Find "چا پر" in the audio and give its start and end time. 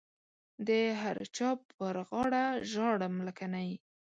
1.35-1.95